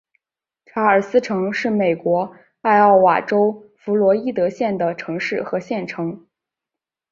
[0.65, 6.25] 查尔斯城是美国艾奥瓦州弗洛伊德县的城市和县城。